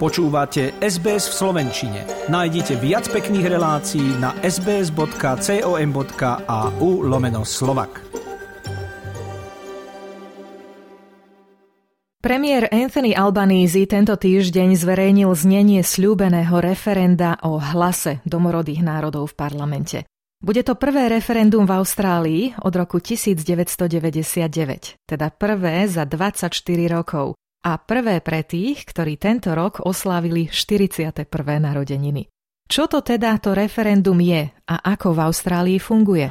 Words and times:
Počúvate 0.00 0.80
SBS 0.80 1.28
v 1.28 1.34
Slovenčine. 1.44 2.08
Nájdite 2.32 2.80
viac 2.80 3.04
pekných 3.12 3.52
relácií 3.52 4.16
na 4.16 4.32
sbs.com.au 4.40 5.04
lomeno 7.04 7.44
slovak. 7.44 8.00
Premiér 12.16 12.72
Anthony 12.72 13.12
Albanese 13.12 13.84
tento 13.84 14.16
týždeň 14.16 14.72
zverejnil 14.72 15.36
znenie 15.36 15.84
slúbeného 15.84 16.56
referenda 16.64 17.36
o 17.44 17.60
hlase 17.60 18.24
domorodých 18.24 18.80
národov 18.80 19.36
v 19.36 19.36
parlamente. 19.36 20.08
Bude 20.40 20.64
to 20.64 20.80
prvé 20.80 21.12
referendum 21.12 21.68
v 21.68 21.76
Austrálii 21.76 22.56
od 22.64 22.72
roku 22.72 23.04
1999, 23.04 24.48
teda 25.04 25.28
prvé 25.28 25.84
za 25.92 26.08
24 26.08 26.48
rokov 26.88 27.36
a 27.60 27.76
prvé 27.76 28.24
pre 28.24 28.40
tých, 28.40 28.88
ktorí 28.88 29.20
tento 29.20 29.52
rok 29.52 29.84
oslávili 29.84 30.48
41. 30.48 31.28
narodeniny. 31.60 32.32
Čo 32.70 32.86
to 32.86 33.02
teda 33.02 33.36
to 33.42 33.52
referendum 33.52 34.16
je 34.22 34.46
a 34.46 34.76
ako 34.94 35.12
v 35.12 35.18
Austrálii 35.26 35.78
funguje? 35.82 36.30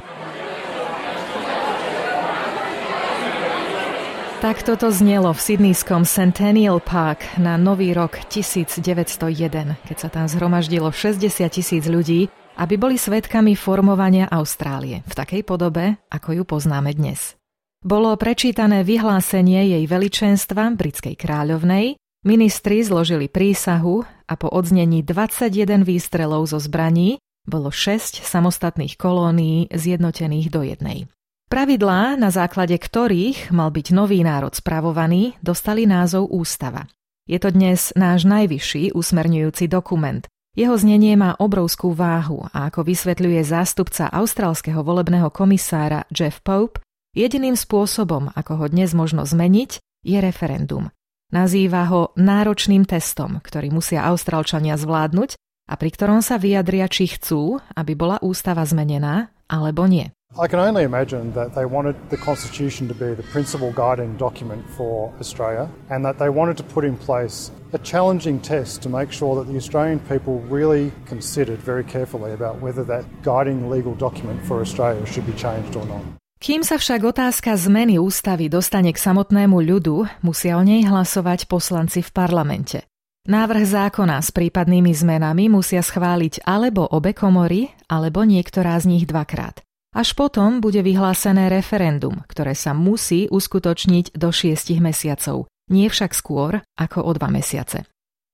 Tak 4.40 4.64
toto 4.64 4.88
znelo 4.88 5.36
v 5.36 5.40
sydnýskom 5.40 6.08
Centennial 6.08 6.80
Park 6.80 7.36
na 7.36 7.60
nový 7.60 7.92
rok 7.92 8.24
1901, 8.32 8.80
keď 9.84 9.96
sa 10.00 10.08
tam 10.08 10.24
zhromaždilo 10.24 10.88
60 10.88 11.44
tisíc 11.52 11.84
ľudí, 11.84 12.32
aby 12.56 12.80
boli 12.80 12.96
svetkami 12.96 13.52
formovania 13.52 14.32
Austrálie 14.32 15.04
v 15.04 15.12
takej 15.12 15.44
podobe, 15.44 16.00
ako 16.08 16.40
ju 16.40 16.42
poznáme 16.48 16.96
dnes. 16.96 17.39
Bolo 17.80 18.12
prečítané 18.20 18.84
vyhlásenie 18.84 19.72
jej 19.72 19.84
veličenstva 19.88 20.76
britskej 20.76 21.16
kráľovnej, 21.16 21.96
ministri 22.28 22.84
zložili 22.84 23.24
prísahu 23.32 24.04
a 24.28 24.36
po 24.36 24.52
odznení 24.52 25.00
21 25.00 25.88
výstrelov 25.88 26.44
zo 26.52 26.60
zbraní 26.60 27.16
bolo 27.48 27.72
6 27.72 28.20
samostatných 28.20 29.00
kolónií 29.00 29.72
zjednotených 29.72 30.46
do 30.52 30.60
jednej. 30.60 31.08
Pravidlá, 31.48 32.20
na 32.20 32.28
základe 32.28 32.76
ktorých 32.76 33.48
mal 33.48 33.72
byť 33.72 33.96
nový 33.96 34.20
národ 34.28 34.52
spravovaný, 34.52 35.40
dostali 35.40 35.88
názov 35.88 36.28
Ústava. 36.28 36.84
Je 37.24 37.40
to 37.40 37.48
dnes 37.48 37.96
náš 37.96 38.28
najvyšší 38.28 38.92
usmerňujúci 38.92 39.72
dokument. 39.72 40.28
Jeho 40.52 40.76
znenie 40.76 41.16
má 41.16 41.32
obrovskú 41.40 41.96
váhu 41.96 42.44
a 42.52 42.68
ako 42.68 42.84
vysvetľuje 42.84 43.40
zástupca 43.40 44.12
austrálskeho 44.12 44.84
volebného 44.84 45.32
komisára 45.32 46.04
Jeff 46.12 46.44
Pope, 46.44 46.84
Jediným 47.10 47.58
spôsobom, 47.58 48.30
ako 48.38 48.62
ho 48.62 48.66
dnes 48.70 48.94
možno 48.94 49.26
zmeniť, 49.26 49.82
je 50.06 50.18
referendum. 50.22 50.94
Nazýva 51.34 51.90
ho 51.90 52.14
náročným 52.14 52.86
testom, 52.86 53.42
ktorý 53.42 53.74
musia 53.74 54.06
Austrálčania 54.06 54.78
zvládnuť 54.78 55.34
a 55.66 55.74
pri 55.74 55.90
ktorom 55.90 56.22
sa 56.22 56.38
vyjadria, 56.38 56.86
či 56.86 57.10
chcú, 57.10 57.58
aby 57.74 57.98
bola 57.98 58.22
ústava 58.22 58.62
zmenená, 58.62 59.34
alebo 59.50 59.90
nie. 59.90 60.14
I 60.38 60.46
can 60.46 60.62
only 60.62 60.86
imagine 60.86 61.34
that 61.34 61.58
they 61.58 61.66
wanted 61.66 61.98
the 62.14 62.16
Constitution 62.16 62.86
to 62.86 62.94
be 62.94 63.18
the 63.18 63.26
principal 63.34 63.74
guiding 63.74 64.14
document 64.14 64.62
for 64.78 65.10
Australia 65.18 65.66
and 65.90 66.06
that 66.06 66.22
they 66.22 66.30
wanted 66.30 66.54
to 66.62 66.66
put 66.70 66.86
in 66.86 66.94
place 66.94 67.50
a 67.74 67.82
challenging 67.82 68.38
test 68.38 68.86
to 68.86 68.88
make 68.88 69.10
sure 69.10 69.34
that 69.34 69.50
the 69.50 69.58
Australian 69.58 69.98
people 70.06 70.38
really 70.46 70.94
considered 71.10 71.58
very 71.58 71.82
carefully 71.82 72.30
about 72.30 72.62
whether 72.62 72.86
that 72.86 73.02
guiding 73.26 73.66
legal 73.66 73.98
document 73.98 74.38
for 74.46 74.62
Australia 74.62 75.02
should 75.10 75.26
be 75.26 75.34
changed 75.34 75.74
or 75.74 75.82
not. 75.90 76.19
Kým 76.40 76.64
sa 76.64 76.80
však 76.80 77.04
otázka 77.04 77.52
zmeny 77.52 78.00
ústavy 78.00 78.48
dostane 78.48 78.96
k 78.96 78.98
samotnému 78.98 79.60
ľudu, 79.60 80.08
musia 80.24 80.56
o 80.56 80.64
nej 80.64 80.88
hlasovať 80.88 81.44
poslanci 81.44 82.00
v 82.00 82.08
parlamente. 82.16 82.88
Návrh 83.28 83.68
zákona 83.68 84.24
s 84.24 84.32
prípadnými 84.32 84.88
zmenami 84.88 85.52
musia 85.52 85.84
schváliť 85.84 86.40
alebo 86.48 86.88
obe 86.88 87.12
komory, 87.12 87.68
alebo 87.92 88.24
niektorá 88.24 88.80
z 88.80 88.88
nich 88.88 89.04
dvakrát. 89.04 89.60
Až 89.92 90.16
potom 90.16 90.64
bude 90.64 90.80
vyhlásené 90.80 91.52
referendum, 91.52 92.24
ktoré 92.24 92.56
sa 92.56 92.72
musí 92.72 93.28
uskutočniť 93.28 94.16
do 94.16 94.32
šiestich 94.32 94.80
mesiacov, 94.80 95.44
nie 95.68 95.92
však 95.92 96.16
skôr 96.16 96.64
ako 96.80 97.04
o 97.04 97.12
dva 97.12 97.28
mesiace. 97.28 97.84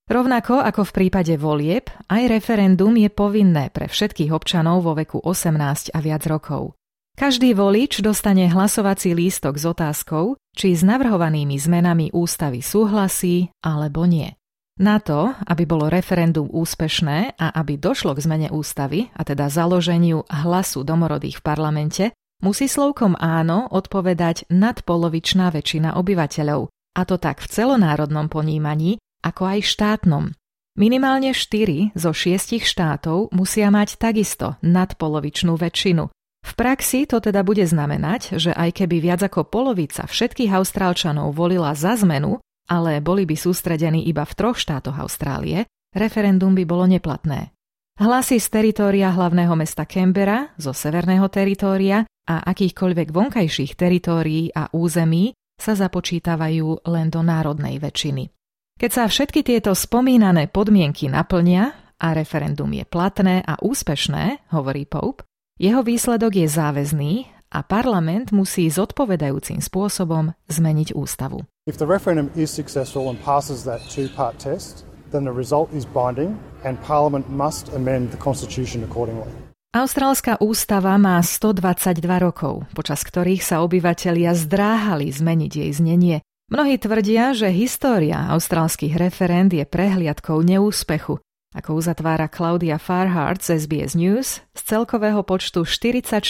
Rovnako 0.06 0.62
ako 0.62 0.86
v 0.86 0.94
prípade 0.94 1.34
volieb, 1.34 1.90
aj 2.06 2.30
referendum 2.30 2.94
je 2.94 3.10
povinné 3.10 3.74
pre 3.74 3.90
všetkých 3.90 4.30
občanov 4.30 4.86
vo 4.86 4.94
veku 4.94 5.18
18 5.18 5.90
a 5.90 5.98
viac 5.98 6.22
rokov. 6.30 6.78
Každý 7.16 7.56
volič 7.56 8.04
dostane 8.04 8.44
hlasovací 8.44 9.16
lístok 9.16 9.56
s 9.56 9.64
otázkou, 9.64 10.36
či 10.52 10.76
s 10.76 10.84
navrhovanými 10.84 11.56
zmenami 11.56 12.12
ústavy 12.12 12.60
súhlasí 12.60 13.48
alebo 13.64 14.04
nie. 14.04 14.36
Na 14.76 15.00
to, 15.00 15.32
aby 15.48 15.64
bolo 15.64 15.88
referendum 15.88 16.44
úspešné 16.52 17.40
a 17.40 17.56
aby 17.56 17.80
došlo 17.80 18.12
k 18.12 18.20
zmene 18.20 18.48
ústavy, 18.52 19.08
a 19.16 19.24
teda 19.24 19.48
založeniu 19.48 20.28
hlasu 20.28 20.84
domorodých 20.84 21.40
v 21.40 21.44
parlamente, 21.48 22.04
musí 22.44 22.68
slovkom 22.68 23.16
áno 23.16 23.64
odpovedať 23.72 24.52
nadpolovičná 24.52 25.48
väčšina 25.48 25.96
obyvateľov, 25.96 26.68
a 26.68 27.02
to 27.08 27.16
tak 27.16 27.40
v 27.40 27.48
celonárodnom 27.48 28.28
ponímaní, 28.28 29.00
ako 29.24 29.56
aj 29.56 29.60
štátnom. 29.64 30.36
Minimálne 30.76 31.32
4 31.32 31.96
zo 31.96 32.12
6 32.12 32.60
štátov 32.60 33.32
musia 33.32 33.72
mať 33.72 33.96
takisto 33.96 34.60
nadpolovičnú 34.60 35.56
väčšinu, 35.56 36.12
v 36.46 36.52
praxi 36.54 37.10
to 37.10 37.18
teda 37.18 37.42
bude 37.42 37.66
znamenať, 37.66 38.38
že 38.38 38.54
aj 38.54 38.70
keby 38.78 39.02
viac 39.02 39.26
ako 39.26 39.50
polovica 39.50 40.06
všetkých 40.06 40.54
Austrálčanov 40.54 41.34
volila 41.34 41.74
za 41.74 41.98
zmenu, 41.98 42.38
ale 42.70 43.02
boli 43.02 43.26
by 43.26 43.34
sústredení 43.34 44.06
iba 44.06 44.22
v 44.22 44.32
troch 44.38 44.54
štátoch 44.54 44.94
Austrálie, 44.94 45.66
referendum 45.90 46.54
by 46.54 46.62
bolo 46.62 46.86
neplatné. 46.86 47.50
Hlasy 47.96 48.38
z 48.38 48.46
teritória 48.52 49.10
hlavného 49.10 49.56
mesta 49.56 49.88
Canberra, 49.88 50.52
zo 50.60 50.70
severného 50.70 51.26
teritória 51.32 52.04
a 52.28 52.44
akýchkoľvek 52.44 53.08
vonkajších 53.10 53.72
teritórií 53.74 54.52
a 54.52 54.68
území 54.70 55.32
sa 55.56 55.72
započítavajú 55.72 56.84
len 56.86 57.08
do 57.08 57.24
národnej 57.24 57.80
väčšiny. 57.80 58.28
Keď 58.76 58.90
sa 58.92 59.08
všetky 59.08 59.40
tieto 59.40 59.72
spomínané 59.72 60.52
podmienky 60.52 61.08
naplnia 61.08 61.72
a 61.96 62.12
referendum 62.12 62.68
je 62.76 62.84
platné 62.84 63.40
a 63.40 63.56
úspešné, 63.64 64.52
hovorí 64.52 64.84
Pope, 64.84 65.24
jeho 65.56 65.80
výsledok 65.80 66.36
je 66.36 66.48
záväzný 66.52 67.12
a 67.48 67.64
parlament 67.64 68.28
musí 68.28 68.68
zodpovedajúcim 68.68 69.64
spôsobom 69.64 70.36
zmeniť 70.52 70.92
ústavu. 70.92 71.48
If 71.64 71.80
the 71.80 71.88
referendum 71.88 72.28
is 72.36 72.52
successful 72.52 73.08
and 73.08 73.16
passes 73.24 73.64
that 73.64 73.80
two-part 73.88 74.36
test, 74.36 74.84
then 75.10 75.24
the 75.24 75.32
result 75.32 75.72
is 75.72 75.88
binding 75.88 76.36
and 76.68 76.76
parliament 76.84 77.32
must 77.32 77.72
amend 77.72 78.12
the 78.12 78.20
constitution 78.20 78.84
accordingly. 78.84 79.32
Austrálska 79.72 80.40
ústava 80.44 80.96
má 81.00 81.20
122 81.24 82.04
rokov, 82.20 82.64
počas 82.72 83.00
ktorých 83.04 83.40
sa 83.40 83.60
obyvatelia 83.64 84.36
zdráhali 84.36 85.08
zmeniť 85.08 85.52
jej 85.52 85.72
znenie. 85.72 86.16
Mnohí 86.52 86.76
tvrdia, 86.78 87.32
že 87.32 87.48
história 87.48 88.28
austrálskych 88.32 88.94
referend 88.96 89.56
je 89.56 89.64
prehliadkou 89.64 90.44
neúspechu 90.44 91.20
ako 91.56 91.80
uzatvára 91.80 92.28
Claudia 92.28 92.76
Farhart 92.76 93.40
z 93.40 93.64
SBS 93.64 93.96
News, 93.96 94.44
z 94.52 94.60
celkového 94.60 95.24
počtu 95.24 95.64
44 95.64 96.20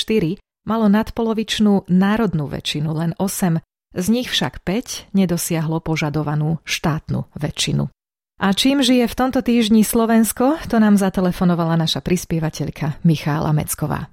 malo 0.62 0.86
nadpolovičnú 0.86 1.90
národnú 1.90 2.46
väčšinu 2.46 2.90
len 2.94 3.10
8, 3.18 3.58
z 3.96 4.06
nich 4.06 4.30
však 4.30 4.62
5 4.62 5.10
nedosiahlo 5.18 5.82
požadovanú 5.82 6.62
štátnu 6.62 7.26
väčšinu. 7.34 7.90
A 8.36 8.52
čím 8.52 8.84
žije 8.84 9.08
v 9.08 9.16
tomto 9.16 9.40
týždni 9.40 9.80
Slovensko, 9.80 10.60
to 10.68 10.76
nám 10.76 11.00
zatelefonovala 11.00 11.80
naša 11.80 12.04
prispievateľka 12.04 13.00
Michála 13.00 13.56
Mecková. 13.56 14.12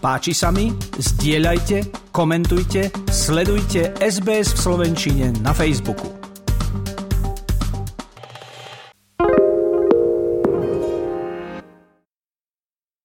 Páči 0.00 0.32
sa 0.34 0.50
mi? 0.50 0.72
Zdieľajte, 0.96 2.10
komentujte, 2.10 2.90
sledujte 3.12 3.94
SBS 4.00 4.56
v 4.56 4.58
Slovenčine 4.58 5.26
na 5.44 5.52
Facebooku. 5.54 6.19